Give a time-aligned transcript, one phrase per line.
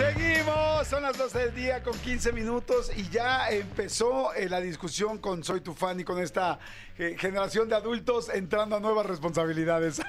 [0.00, 5.18] Seguimos, son las 12 del día con 15 minutos y ya empezó eh, la discusión
[5.18, 6.58] con Soy tu fan y con esta
[7.00, 10.00] eh, generación de adultos entrando a nuevas responsabilidades.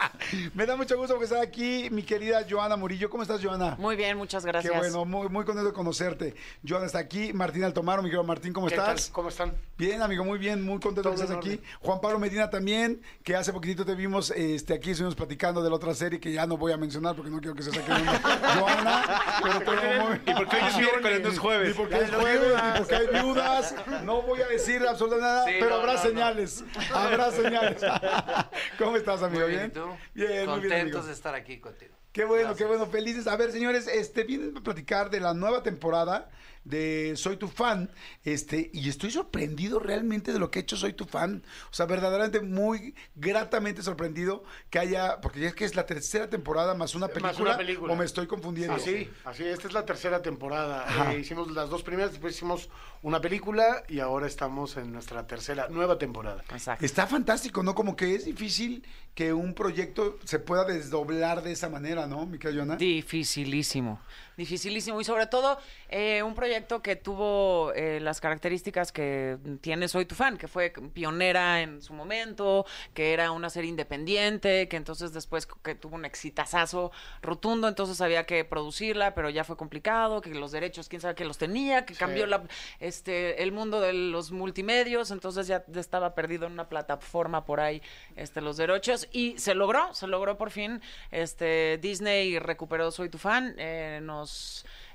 [0.54, 3.08] Me da mucho gusto que estar aquí mi querida Joana Murillo.
[3.08, 3.76] ¿Cómo estás, Joana?
[3.78, 4.70] Muy bien, muchas gracias.
[4.70, 6.34] Qué bueno, muy, muy contento de conocerte.
[6.66, 9.04] Joana está aquí, Martín Altomaro, mi querido Martín, ¿cómo ¿Qué estás?
[9.06, 9.12] tal?
[9.12, 9.54] ¿Cómo están?
[9.78, 11.60] Bien, amigo, muy bien, muy contento de que estés aquí.
[11.80, 15.76] Juan Pablo Medina también, que hace poquitito te vimos este, aquí, estuvimos platicando de la
[15.76, 17.90] otra serie que ya no voy a mencionar porque no quiero que se saque.
[18.58, 19.74] Joana, pero todo
[20.08, 20.20] muy...
[20.26, 21.68] ¿Y por qué hoy es miércoles, no es jueves?
[21.68, 23.74] Ni porque es jueves, ni porque hay viudas.
[24.04, 26.04] No voy a decir absolutamente nada, Sí, pero no, habrá no, no.
[26.08, 26.64] señales.
[26.92, 27.82] Habrá señales.
[28.78, 29.42] ¿Cómo estás, amigo?
[29.46, 29.70] Muy bien, ¿Bien?
[29.70, 29.96] ¿y tú?
[30.14, 31.06] Bien, muy bien, Contentos amigo.
[31.06, 31.94] de estar aquí contigo.
[32.12, 32.58] Qué bueno, Gracias.
[32.58, 33.26] qué bueno, felices.
[33.26, 36.28] A ver, señores, este, vienen a platicar de la nueva temporada
[36.64, 37.90] de Soy tu fan,
[38.24, 41.42] este, y estoy sorprendido realmente de lo que ha hecho Soy tu fan.
[41.70, 46.74] O sea, verdaderamente muy gratamente sorprendido que haya, porque es que es la tercera temporada
[46.74, 47.92] más una Más película, una película.
[47.92, 48.74] o me estoy confundiendo.
[48.74, 51.12] Así, así, esta es la tercera temporada.
[51.12, 52.68] Eh, hicimos las dos primeras, después hicimos
[53.02, 56.42] una película y ahora estamos en nuestra tercera, nueva temporada.
[56.50, 56.84] Exacto.
[56.84, 57.74] Está fantástico, ¿no?
[57.74, 62.38] Como que es difícil que un proyecto se pueda desdoblar de esa manera, ¿no, mi
[62.42, 62.76] Joana?
[62.76, 64.00] Dificilísimo,
[64.36, 65.00] dificilísimo.
[65.00, 70.14] Y sobre todo, eh, un proyecto que tuvo eh, las características que tiene Soy tu
[70.14, 75.46] fan, que fue pionera en su momento, que era una serie independiente, que entonces después
[75.46, 80.52] que tuvo un exitazazo rotundo, entonces había que producirla, pero ya fue complicado, que los
[80.52, 82.42] derechos, quién sabe que los tenía, que cambió la,
[82.80, 87.82] este, el mundo de los multimedios, entonces ya estaba perdido en una plataforma por ahí
[88.16, 90.80] este, los derechos y se logró, se logró por fin.
[91.10, 94.23] Este, Disney recuperó Soy tu fan, eh, nos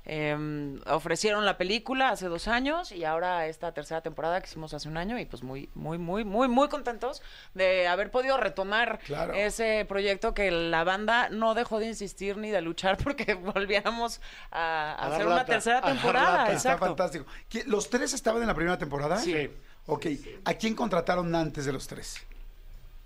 [0.06, 4.88] eh, ofrecieron la película hace dos años y ahora esta tercera temporada que hicimos hace
[4.88, 7.22] un año y pues muy, muy, muy, muy, muy contentos
[7.54, 9.34] de haber podido retomar Claro.
[9.34, 14.20] ese proyecto que la banda no dejó de insistir ni de luchar porque volviéramos
[14.50, 16.50] a, hacer una tercera temporada.
[16.50, 17.26] Está fantástico.
[17.50, 19.18] ¿Qui- ¿Los tres estaban en la primera temporada?
[19.18, 19.50] Sí.
[19.86, 20.06] Ok.
[20.44, 22.16] ¿A quién contrataron antes de los tres?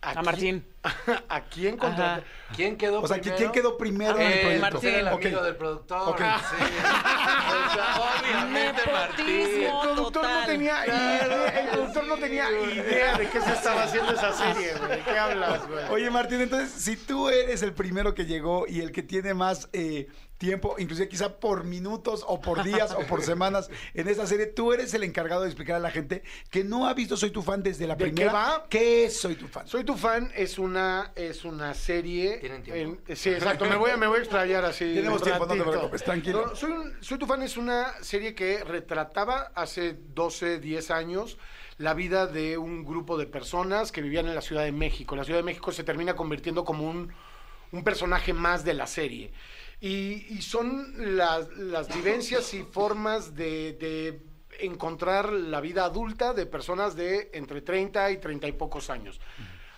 [0.00, 0.64] A Martín.
[1.28, 2.14] ¿A quién contrata?
[2.16, 2.24] Ajá.
[2.54, 3.36] ¿Quién quedó O sea, primero?
[3.38, 4.60] ¿quién quedó primero en el Eh, proyecto?
[4.72, 6.16] Martín, el amigo del productor.
[6.18, 6.24] Sí.
[6.24, 9.26] O sea, obviamente Martín.
[9.64, 14.12] El productor no tenía idea, el productor no tenía idea de qué se estaba haciendo
[14.12, 14.90] esa serie, güey.
[14.98, 15.84] ¿De qué hablas, güey?
[15.90, 19.68] Oye, Martín, entonces, si tú eres el primero que llegó y el que tiene más
[19.72, 20.06] eh,
[20.38, 24.72] tiempo, inclusive quizá por minutos o por días o por semanas en esta serie, tú
[24.72, 27.62] eres el encargado de explicar a la gente que no ha visto Soy tu fan
[27.62, 28.30] desde la ¿De primera.
[28.30, 28.66] qué va?
[28.68, 29.66] ¿Qué es Soy tu fan?
[29.66, 32.38] Soy tu fan es una es una serie.
[32.38, 33.00] ¿Tienen tiempo?
[33.06, 33.64] en- sí, exacto.
[33.66, 34.84] Me voy a me voy a explayar así.
[34.94, 36.46] Tenemos un tiempo, no te preocupes, tranquilo.
[36.48, 41.38] No, soy, un- soy tu fan es una serie que retrataba hace 12, 10 años
[41.78, 45.14] la vida de un grupo de personas que vivían en la Ciudad de México.
[45.16, 47.12] La Ciudad de México se termina convirtiendo como un,
[47.72, 49.32] un personaje más de la serie.
[49.80, 54.20] Y, y son las, las vivencias y formas de, de
[54.60, 59.20] encontrar la vida adulta de personas de entre 30 y 30 y pocos años.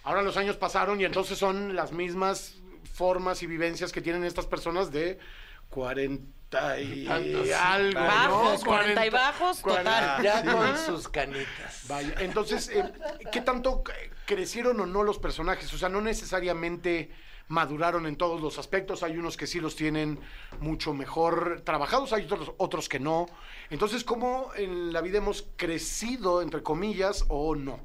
[0.06, 2.54] Ahora los años pasaron y entonces son las mismas
[2.94, 5.18] formas y vivencias que tienen estas personas de
[5.68, 7.50] 40 y Tantos.
[7.52, 8.00] algo.
[8.00, 8.06] ¿no?
[8.06, 10.22] Bajos, 40 y bajos, total.
[10.22, 10.48] Ya Sí.
[10.48, 11.84] con sus canitas.
[11.88, 12.84] Vaya, entonces, eh,
[13.32, 13.82] ¿qué tanto
[14.26, 15.74] crecieron o no los personajes?
[15.74, 17.10] O sea, no necesariamente
[17.48, 19.02] maduraron en todos los aspectos.
[19.02, 20.20] Hay unos que sí los tienen
[20.60, 23.26] mucho mejor trabajados, hay otros, otros que no.
[23.70, 27.80] Entonces, ¿cómo en la vida hemos crecido, entre comillas, o no?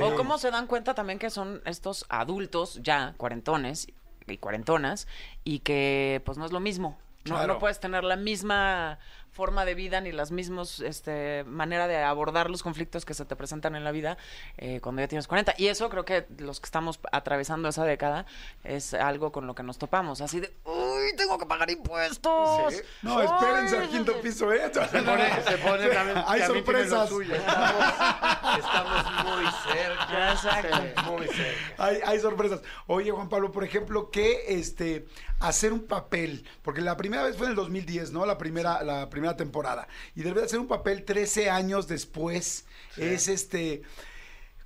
[0.00, 3.88] O cómo se dan cuenta también que son estos adultos ya, cuarentones
[4.26, 5.06] y cuarentonas,
[5.44, 6.98] y que pues no es lo mismo.
[7.24, 7.54] No, Claro.
[7.54, 8.98] no puedes tener la misma
[9.32, 13.36] forma de vida ni las mismas este, manera de abordar los conflictos que se te
[13.36, 14.16] presentan en la vida
[14.56, 15.54] eh, cuando ya tienes 40.
[15.58, 18.24] Y eso creo que los que estamos atravesando esa década
[18.64, 20.22] es algo con lo que nos topamos.
[20.22, 22.72] Así de, uy, tengo que pagar impuestos.
[22.72, 22.80] Sí.
[23.02, 24.70] No, espérense al quinto piso, ¿eh?
[24.72, 26.22] Se pone, se pone también.
[26.26, 27.10] Hay sorpresas.
[28.58, 30.32] Estamos muy cerca.
[30.32, 31.12] Exacto.
[31.12, 31.74] Muy cerca.
[31.78, 32.60] Hay, hay sorpresas.
[32.86, 35.06] Oye, Juan Pablo, por ejemplo, que este
[35.40, 38.24] hacer un papel, porque la primera vez fue en el 2010, ¿no?
[38.26, 39.88] La primera, la primera temporada.
[40.14, 42.66] Y debe de hacer un papel 13 años después.
[42.96, 43.82] Es este.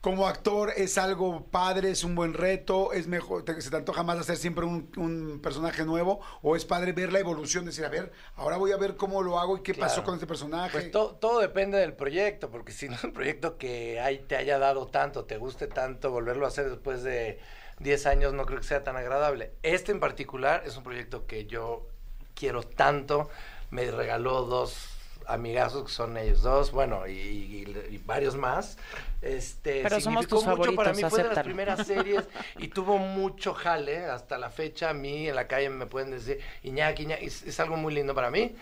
[0.00, 4.02] Como actor es algo padre, es un buen reto, es mejor, te- se te antoja
[4.02, 7.90] más hacer siempre un, un personaje nuevo, o es padre ver la evolución, decir, a
[7.90, 10.70] ver, ahora voy a ver cómo lo hago y qué pasó con este personaje.
[10.72, 14.58] Pues to- todo depende del proyecto, porque si no el proyecto que hay, te haya
[14.58, 17.38] dado tanto, te guste tanto, volverlo a hacer después de
[17.78, 19.52] 10 años no creo que sea tan agradable.
[19.62, 21.86] Este en particular es un proyecto que yo
[22.34, 23.28] quiero tanto,
[23.70, 24.89] me regaló dos
[25.26, 28.78] amigazos que son ellos dos, bueno, y, y- y varios más.
[29.22, 32.24] Este, Pero somos tus mucho para favoritos, mí, fue de las primeras series
[32.58, 34.90] y tuvo mucho jale hasta la fecha.
[34.90, 38.14] A mí en la calle me pueden decir, Iñaki, Iñaki, es, es algo muy lindo
[38.14, 38.54] para mí.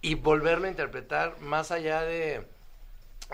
[0.00, 2.44] Y volverlo a interpretar más allá de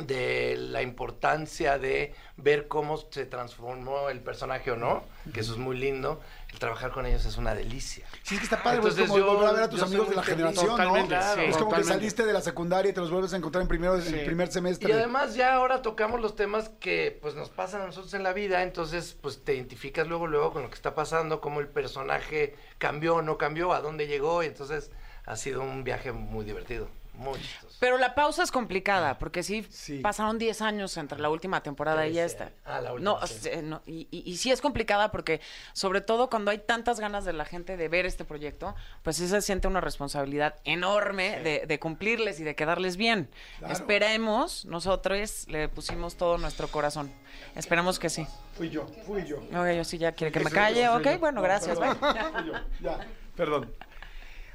[0.00, 5.02] de la importancia de ver cómo se transformó el personaje o no,
[5.32, 6.20] que eso es muy lindo.
[6.52, 8.06] El trabajar con ellos es una delicia.
[8.22, 10.16] Sí, es que está padre, Entonces como yo- volver a ver a tus amigos de
[10.16, 10.36] la feliz.
[10.36, 11.34] generación, Totalmente, ¿no?
[11.34, 13.68] sí, es como que saliste de la secundaria y te los vuelves a encontrar en,
[13.68, 14.14] primero, en Sí.
[14.14, 14.88] el primer semestre.
[14.88, 18.32] Y además ya ahora tocamos los temas que pues nos pasan a nosotros en la
[18.32, 22.56] vida, entonces pues te identificas luego luego con lo que está pasando, cómo el personaje
[22.78, 24.90] cambió o no cambió, a dónde llegó, y entonces
[25.26, 27.76] ha sido un viaje muy divertido, muy chistoso.
[27.80, 29.98] Pero la pausa es complicada, porque sí, Sí.
[30.00, 32.50] pasaron 10 años entre la última temporada y esta.
[32.64, 33.50] Ah, la última, No, sí.
[33.86, 35.40] y, y- y sí es complicada porque,
[35.72, 39.28] sobre todo cuando hay tantas ganas de la gente de ver este proyecto, pues sí
[39.28, 43.28] se siente una responsabilidad enorme de, de cumplirles y de quedarles bien.
[43.58, 43.72] Claro.
[43.74, 47.12] Esperemos, nosotros le pusimos todo nuestro corazón.
[47.54, 48.26] Esperamos que sí.
[48.56, 49.38] Fui yo, fui yo.
[49.58, 51.78] Oye, yo sí ya quiere que me calle, sí, ok, bueno, No, gracias.
[51.78, 51.98] perdón.
[52.00, 52.24] bye.
[52.42, 53.06] Fui yo, ya,
[53.36, 53.72] perdón.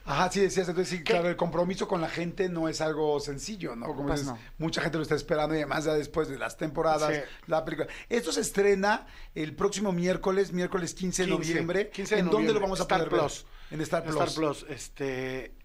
[0.05, 3.73] Ajá, sí decías, entonces sí, claro, el compromiso con la gente no es algo sencillo,
[3.75, 3.85] ¿no?
[3.87, 4.39] Como Pues dices, no.
[4.57, 7.21] mucha gente lo está esperando y además ya después de las temporadas, Sí.
[7.47, 7.87] la película.
[8.09, 11.89] Esto se estrena el próximo miércoles, miércoles 15 de 15, noviembre.
[11.89, 13.19] 15 de ¿En dónde lo vamos a Star poder ver?
[13.21, 13.45] Plus.
[13.71, 14.15] En Star Plus.
[14.15, 14.65] Star Plus.
[14.69, 15.55] Este,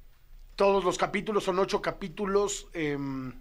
[0.54, 2.68] todos los capítulos son ocho capítulos.
[2.74, 3.32] em,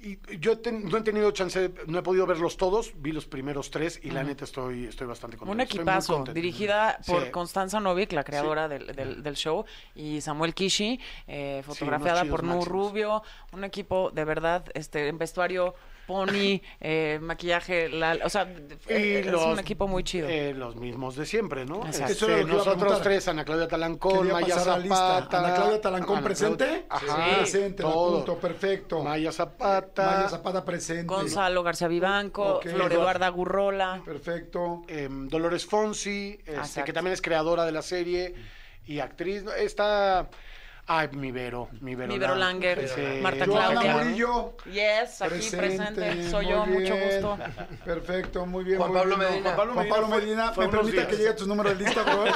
[0.00, 2.92] y yo ten- no he tenido chance, de- no he podido verlos todos.
[2.96, 5.52] Vi los primeros tres y la neta estoy, estoy bastante contento.
[5.52, 7.30] Un equipazo, dirigida por Sí.
[7.30, 9.64] Constanza Novik, la creadora del, del- del show,
[9.94, 12.64] y Samuel Kishi, eh, fotografiada por Nu.
[12.64, 13.22] Rubio,
[13.52, 15.74] un equipo de verdad, este, en vestuario,
[16.08, 18.50] pony, eh, maquillaje, la- o sea,
[18.88, 20.26] eh, es un equipo muy chido.
[20.28, 21.84] eh, los mismos de siempre, ¿no?
[21.86, 22.12] Exacto.
[22.14, 24.58] Eso era lo que nosotros tres, Ana Claudia Talancón, Maya.
[24.58, 25.38] Zapata.
[25.38, 26.64] Ana Claudia Talancón Ana presente.
[26.64, 27.34] Claudia- Ajá, Sí.
[27.36, 29.02] presente, apunto, perfecto.
[29.04, 30.06] Maya Zapata.
[30.06, 31.04] Maya Zapata presente.
[31.04, 32.68] Gonzalo García Vivanco, Ok.
[32.68, 34.00] Flor Eduarda Gurrola.
[34.04, 34.82] Perfecto.
[34.88, 38.34] em, Dolores Fonsi, este, que también es creadora de la serie
[38.86, 39.44] y actriz.
[39.58, 40.30] Está.
[40.90, 41.68] Ay, mi Vero.
[41.82, 42.62] Mi Vero, Mi Vero Lang.
[42.62, 43.20] Langer.
[43.20, 43.92] Marta Joana Claudia.
[43.96, 44.56] Murillo.
[44.72, 47.38] Yes, aquí presente, soy yo, mucho gusto.
[47.84, 48.78] Perfecto, muy bien.
[48.78, 49.18] Juan Pablo.
[49.18, 49.54] Medina.
[49.54, 50.52] Juan Pablo Medina, Juan Pablo Medina.
[50.54, 51.06] fue ¿me permita días.
[51.08, 52.30] que llegue tu número de lista, por favor?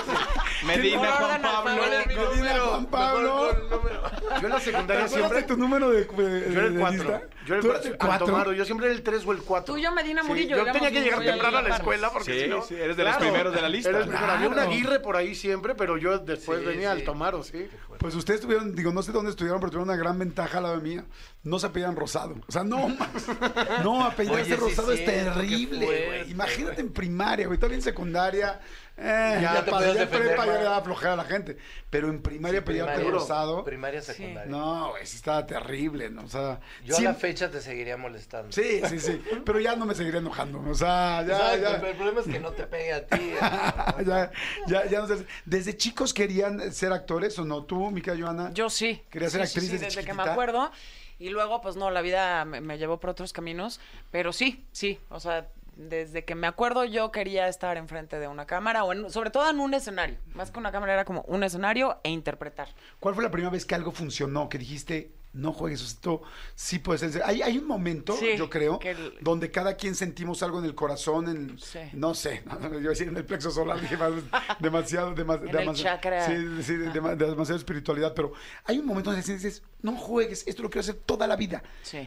[0.66, 1.82] Medina, Juan Pablo.
[2.06, 3.21] Medina, Juan Pablo.
[4.42, 5.42] Yo en la secundaria ¿Te acuerdas de siempre.
[5.54, 6.92] tu número de, de- Yo era el 4.
[7.02, 7.22] lista?
[7.46, 8.26] Yo era ¿Tú el eras el 4.
[8.28, 8.52] 4?
[8.52, 9.64] Yo siempre era el 3 o el 4.
[9.74, 10.56] Tú y yo, Medina Murillo.
[10.56, 12.62] yo tenía que llegar temprano a la escuela porque Sí, si no.
[12.62, 13.90] sí, eres de los primeros de la lista.
[13.90, 14.18] Primero.
[14.18, 14.58] Había un.
[14.58, 17.00] Aguirre por ahí siempre, pero yo después Sí, venía sí.
[17.00, 17.68] al Tomaro, sí.
[17.98, 20.76] Pues ustedes tuvieron, digo, no sé dónde estudiaron, pero tuvieron una gran ventaja a la
[20.76, 21.04] mía.
[21.44, 22.36] No se apellidan Rosado.
[22.46, 23.08] O sea, no más.
[23.82, 26.30] No, apellidarse Rosado es terrible, güey.
[26.30, 27.58] Imagínate en primaria, güey.
[27.58, 28.60] Todavía en secundaria.
[28.96, 30.46] Eh, Ya ya, te para ya en prepa ya más.
[30.58, 31.56] le daba flojera a la gente.
[31.88, 33.64] Pero en primaria apellidarte Primaria, Rosado.
[33.64, 34.50] primaria, secundaria.
[34.50, 36.24] No, güey, sí estaba terrible, ¿no?
[36.24, 38.52] O sea, Yo a sí- la fecha te seguiría molestando.
[38.52, 39.22] Sí, sí, sí.
[39.44, 40.62] Pero ya no me seguiría enojando.
[40.68, 41.76] O sea, ya, Exacto, ya.
[41.80, 43.32] pero el problema es que no te pegue a ti.
[44.06, 44.30] ya,
[44.66, 45.26] ya, ya no sé.
[45.44, 47.64] ¿Desde chicos querían ser actores o no?
[47.64, 48.50] ¿Tú, Mica Joana?
[48.52, 49.02] Yo sí.
[49.10, 50.70] ¿Querías ser Sí, actriz sí, sí, desde desde que me acuerdo.
[51.18, 53.80] Y luego, pues no, la vida me, me llevó por otros caminos.
[54.10, 54.98] Pero sí, sí.
[55.08, 59.10] O sea, desde que me acuerdo yo quería estar enfrente de una cámara o en-
[59.10, 60.16] sobre todo en un escenario.
[60.34, 62.68] Más que una cámara era como un escenario e interpretar.
[63.00, 64.48] ¿Cuál fue la primera vez que algo funcionó?
[64.48, 66.22] Que dijiste, no juegues, esto
[66.54, 67.22] sí puede ser.
[67.24, 70.74] Hay, hay un momento, Sí, yo creo, el- donde cada quien sentimos algo en el
[70.74, 71.78] corazón, en, Sí.
[71.94, 73.96] no sé, yo iba a decir en el plexo solar, dije
[74.60, 76.26] demasiado, el demasiado, chakra.
[76.26, 78.32] sí, sí, de- dema- demasiada espiritualidad, pero
[78.64, 81.62] hay un momento donde dices, no juegues, esto lo quiero hacer toda la vida.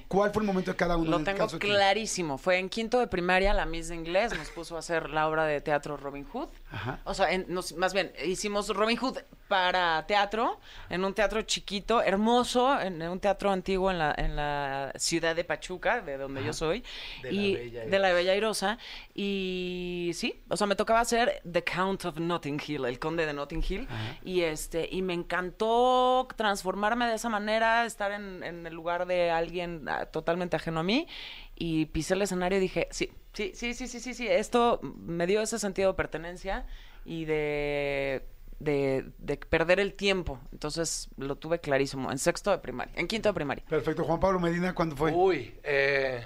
[0.08, 1.12] ¿Cuál fue el momento de cada uno?
[1.12, 2.38] Lo en tengo caso clarísimo.
[2.38, 5.46] Fue en quinto de primaria, la Miss de Inglés nos puso a hacer la obra
[5.46, 6.48] de teatro Robin Hood.
[6.72, 7.00] Ajá.
[7.04, 9.18] O sea, en- nos- más bien, hicimos Robin Hood
[9.48, 10.60] para teatro,
[10.90, 15.44] en un teatro chiquito, hermoso, en, un teatro antiguo en la, en la ciudad de
[15.44, 16.84] Pachuca, de donde yo soy.
[17.22, 18.78] De la Bella de la Bella Airosa.
[19.14, 23.34] Y sí, o sea, me tocaba hacer The Count of Notting Hill, el conde de
[23.34, 23.88] Notting Hill.
[24.24, 29.30] Y este, y me encantó transformarme de esa manera, estar en, en el lugar de
[29.30, 31.08] alguien ah, totalmente ajeno a mí.
[31.56, 34.28] Y pisé el escenario y dije, sí, sí, sí, sí, sí, sí, sí.
[34.28, 36.66] Esto me dio ese sentido de pertenencia
[37.06, 38.26] y de,
[38.66, 40.40] de, de perder el tiempo.
[40.52, 43.64] Entonces lo tuve clarísimo, en sexto de primaria, en quinto de primaria.
[43.70, 44.04] Perfecto.
[44.04, 45.14] Juan Pablo Medina, ¿cuándo fue?
[45.14, 46.26] Uy, eh,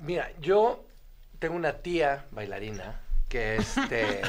[0.00, 0.84] mira, yo
[1.38, 4.20] tengo una tía bailarina que este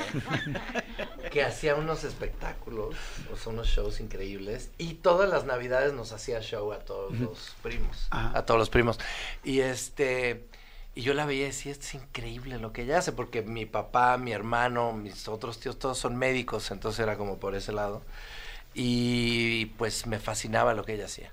[1.32, 2.96] que hacía unos espectáculos,
[3.34, 7.56] o sea, unos shows increíbles y todas las navidades nos hacía show a todos los
[7.64, 8.38] primos, Ajá.
[8.38, 9.00] a todos los primos.
[9.44, 10.46] Y este
[10.96, 13.66] y yo la veía y decía, "Esto es increíble lo que ella hace porque mi
[13.66, 18.02] papá, mi hermano, mis otros tíos todos son médicos, entonces era como por ese lado.
[18.74, 21.32] Y pues me fascinaba lo que ella hacía.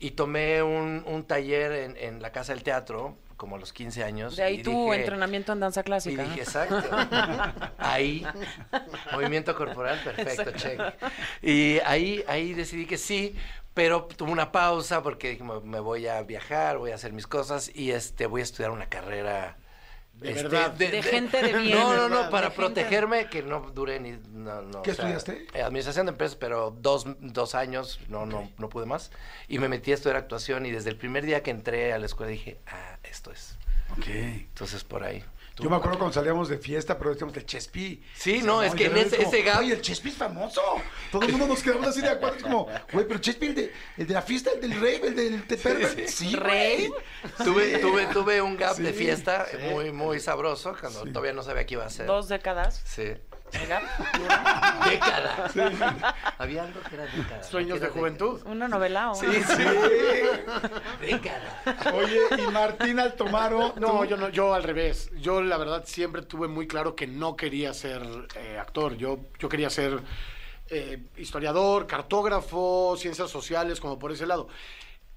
[0.00, 4.04] y tomé un, un taller en, en la Casa del Teatro, como a los 15
[4.04, 4.36] años.
[4.36, 6.22] De ahí y tu dije- entrenamiento en danza Y clásica.
[6.24, 6.82] dije, exacto.
[7.78, 8.26] Ahí,
[9.12, 10.80] movimiento corporal, perfecto, check.
[11.42, 13.34] Y ahí, ahí decidí que sí,
[13.74, 17.70] pero tuve una pausa porque dije, me voy a viajar, voy a hacer mis cosas
[17.74, 19.56] y este voy a estudiar una carrera.
[20.14, 20.70] De este, verdad.
[20.70, 21.76] De gente de bien.
[21.76, 24.12] No, no, De no, para gente- protegerme que no dure ni...
[24.30, 25.48] No, no, ¿Qué o sea, estudiaste?
[25.58, 29.10] eh, administración de empresas, pero dos, dos años, no, no, no pude más.
[29.48, 32.06] Y me metí a estudiar actuación y desde el primer día que entré a la
[32.06, 33.58] escuela dije, ah, esto es.
[33.98, 34.06] Ok.
[34.06, 35.24] Entonces por ahí.
[35.56, 38.02] Yo me acuerdo cuando salíamos de fiesta, pero decíamos del Chespi.
[38.16, 40.08] Sí, O sea, no, es que de en ese- como, ese gap- Oye, el Chespi
[40.08, 40.60] es famoso.
[41.12, 42.36] Todo el mundo nos quedamos así de acuerdo.
[42.38, 45.14] Es como, güey, pero Chespi, el de, el de la fiesta, el del rave, el
[45.14, 46.88] del te perver- Sí, ¿Rave?
[46.88, 47.02] güey.
[47.44, 47.80] Tuve, Sí.
[47.80, 51.74] tuve, tuve un gap de Sí, fiesta muy, muy sabroso cuando todavía no sabía qué
[51.74, 52.06] iba a hacer.
[52.06, 52.82] Dos décadas.
[52.84, 53.12] Sí.
[53.60, 53.82] Oiga,
[54.84, 56.14] Década.
[56.38, 57.42] Había algo que era década.
[57.42, 58.42] Sueños de era juventud.
[58.46, 59.62] Una novela o Sí, una- sí.
[61.00, 61.92] Década.
[61.94, 63.74] Oye, y Martín Altomaro.
[63.78, 65.10] No, tú- yo no, yo al revés.
[65.20, 68.02] Yo la verdad siempre tuve muy claro que no quería ser
[68.36, 68.96] eh, actor.
[68.96, 70.00] Yo, yo quería ser
[70.70, 74.48] eh, historiador, cartógrafo, ciencias sociales, como por ese lado.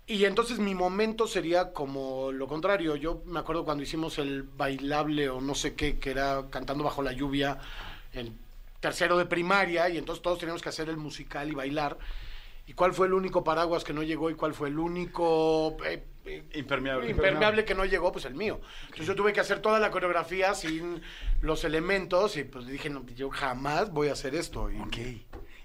[0.09, 2.95] Y entonces mi momento sería como lo contrario.
[2.95, 7.01] Yo me acuerdo cuando hicimos el bailable o no sé qué, que era cantando bajo
[7.01, 7.57] la lluvia,
[8.17, 8.37] en
[8.79, 11.97] tercero de primaria, y entonces todos teníamos que hacer el musical y bailar.
[12.65, 16.03] ¿Y cuál fue el único paraguas que no llegó y cuál fue el único eh,
[16.25, 17.09] eh, Impermeable.
[17.09, 18.11] impermeable que no llegó?
[18.11, 18.59] Pues el mío.
[18.83, 21.01] Entonces yo tuve que hacer toda la coreografía sin
[21.39, 24.69] los elementos y pues dije, no, yo jamás voy a hacer esto.
[24.69, 24.97] Y, Ok.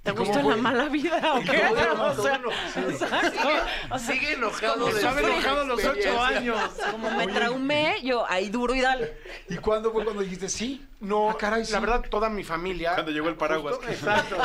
[0.02, 1.62] ¿Te ¿Y cómo gusta la mala vida o qué?
[2.00, 2.40] O sea,
[2.88, 3.98] exacto.
[4.00, 6.58] Sigue enojado de estaba enojado a los ocho años.
[6.90, 9.16] Como me traumé, yo ahí duro y dale.
[9.48, 10.84] ¿Y cuándo fue cuando dijiste sí?
[10.98, 11.72] No, Ah, caray, sí.
[11.72, 12.94] la verdad, toda mi familia.
[12.94, 13.76] Cuando llegó el paraguas.
[13.76, 14.36] Justo, exacto,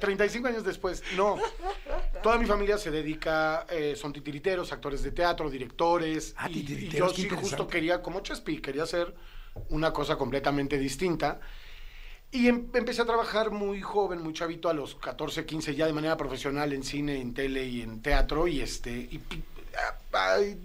[0.00, 1.02] 35 años después.
[1.16, 1.36] No,
[2.22, 6.34] toda mi familia se dedica, eh, son titiriteros, actores de teatro, directores.
[6.38, 9.14] Ah, y- y, titiriteros, yo sí justo quería, como Chespi, quería hacer
[9.68, 11.40] una cosa completamente distinta.
[12.34, 15.92] Y em- empecé a trabajar muy joven, muy chavito, a los 14, 15, ya de
[15.92, 18.48] manera profesional en cine, en tele y en teatro.
[18.48, 19.20] Y este y,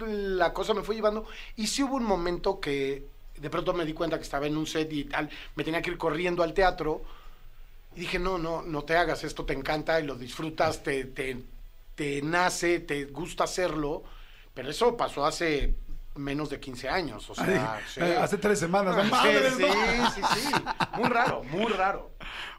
[0.08, 1.28] la cosa me fue llevando.
[1.58, 3.06] Y sí hubo un momento que
[3.38, 5.92] de pronto me di cuenta que estaba en un set y tal, me tenía que
[5.92, 7.04] ir corriendo al teatro.
[7.96, 11.38] Y dije, no, no, no te hagas, esto te encanta y lo disfrutas, te, te,
[11.94, 14.02] te nace, te gusta hacerlo.
[14.56, 15.76] Pero eso pasó hace
[16.16, 17.30] menos de 15 años.
[17.30, 18.00] O sea, Ay, sí.
[18.02, 18.96] eh, Hace tres semanas.
[18.96, 19.64] no Sí, sí,
[19.98, 20.12] ¿no?
[20.12, 20.52] sí, sí.
[20.98, 22.12] Muy raro, muy raro.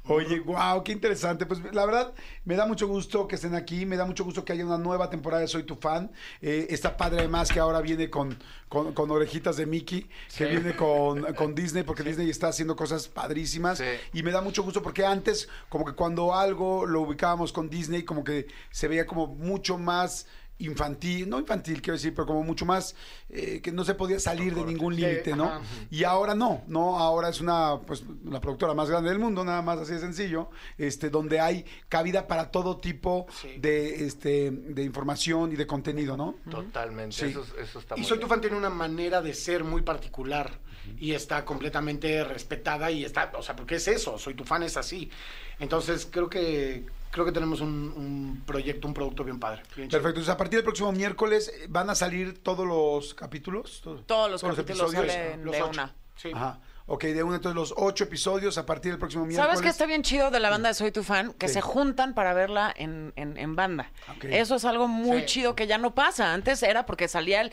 [0.04, 1.45] Oye, wow, qué interesante.
[1.45, 2.14] Pues la verdad,
[2.45, 5.11] me da mucho gusto que estén aquí, me da mucho gusto que haya una nueva
[5.11, 6.11] temporada de Soy tu fan.
[6.40, 8.37] Eh, está padre además que ahora viene con,
[8.69, 13.09] con, con orejitas de Mickey, que viene con, con Disney, porque Disney está haciendo cosas
[13.09, 13.83] padrísimas.
[14.14, 18.02] Y me da mucho gusto porque antes, como que cuando algo lo ubicábamos con Disney,
[18.02, 20.26] como que se veía como mucho más
[20.61, 22.95] infantil, no infantil quiero decir, pero como mucho más
[23.29, 25.45] eh, que no se podía salir de ningún Sí, límite, ¿no?
[25.45, 25.61] ajá.
[25.90, 29.62] Y ahora no, no, ahora es una, pues, la productora más grande del mundo, nada
[29.62, 33.57] más así de sencillo, este, donde hay cabida para todo tipo Sí.
[33.59, 36.35] de, este, de información y de contenido, ¿no?
[36.50, 37.26] Totalmente, Sí.
[37.26, 38.29] eso, eso está Y muy Soy tu bien.
[38.31, 40.59] fan tiene una manera de ser muy particular
[40.99, 44.76] y está completamente respetada y está, o sea, porque es eso, Soy tu fan es
[44.76, 45.11] así.
[45.59, 49.62] Entonces creo que creo que tenemos un, un proyecto, un producto bien padre.
[49.76, 49.88] bien.
[49.88, 53.81] Perfecto, entonces a partir del próximo miércoles van a salir todos los capítulos.
[53.83, 55.12] Todo- Todos los capítulos episodios.
[55.12, 55.71] salen Los de ocho.
[55.73, 55.95] una.
[56.17, 56.31] Sí.
[56.35, 56.59] Ajá.
[56.92, 59.47] Ok, de uno, entonces los ocho episodios a partir del próximo miércoles.
[59.49, 61.32] ¿Sabes qué está bien chido de la banda de Soy Tu Fan?
[61.35, 63.92] Que se juntan para verla en, en, en banda.
[64.23, 65.26] Eso es algo muy Sí.
[65.26, 66.32] chido que ya no pasa.
[66.35, 67.52] Antes era porque salía el-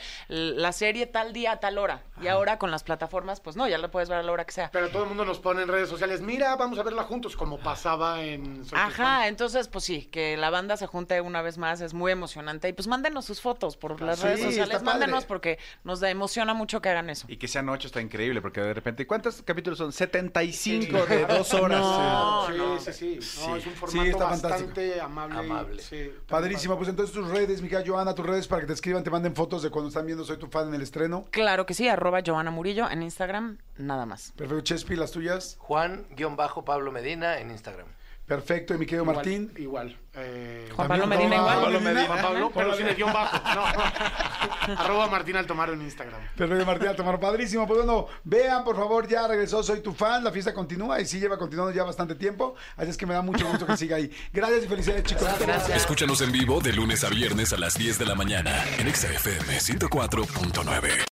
[0.59, 2.01] la serie tal día a tal hora.
[2.19, 4.53] Y ahora con las plataformas, pues no, ya la puedes ver a la hora que
[4.53, 4.71] sea.
[4.71, 7.59] Pero todo el mundo nos pone en redes sociales, mira, vamos a verla juntos, como
[7.59, 8.89] pasaba en Soy tu Ajá,
[9.19, 9.23] fan.
[9.27, 12.69] entonces pues sí, que la banda se junte una vez más es muy emocionante.
[12.69, 14.81] Y pues mándenos sus fotos por las Sí, redes sociales.
[14.81, 17.27] Mándenos porque nos da, emociona mucho que hagan eso.
[17.29, 19.91] Y que sean ocho está increíble, porque de repente, ¿cuántos capítulos son?
[19.91, 21.79] 75 de dos horas.
[21.81, 22.79] No, sí, no.
[22.79, 25.39] sí, sí, No, es un Sí, formato está bastante amable.
[25.39, 25.81] Amable.
[25.81, 26.11] sí.
[26.27, 29.35] Padrísimo, pues entonces tus redes, Mica Joana, tus redes para que te escriban, te manden
[29.35, 31.25] fotos de cuando están viendo Soy tu fan en el estreno.
[31.31, 34.31] Claro que sí, arroba Joana Murillo en Instagram, nada más.
[34.35, 35.55] Perfecto, Chespi, las tuyas.
[35.59, 37.87] Juan-Pablo Medina en Instagram.
[38.27, 39.53] Perfecto, y mi querido Igual, Martín.
[39.55, 39.97] Igual.
[40.15, 41.61] eh, Juan Pablo Medina igual.
[41.61, 42.05] Pablo Medina.
[42.07, 43.37] Juan Pablo, pero sin el guion bajo.
[43.55, 43.63] No.
[44.77, 46.19] Arroba Martín Altomaro en Instagram.
[46.35, 47.65] Perfecto, Martín Altomaro, padrísimo.
[47.65, 51.19] Pues bueno, vean, por favor, ya regresó Soy tu fan, la fiesta continúa y sí
[51.21, 54.11] lleva continuando ya bastante tiempo, así es que me da mucho gusto que siga ahí.
[54.33, 55.27] Gracias y felicidades, chicos.
[55.39, 55.77] Gracias.
[55.77, 59.07] Escúchanos en vivo de lunes a viernes a las 10 de la mañana en Exa
[59.07, 61.16] FM 104.9.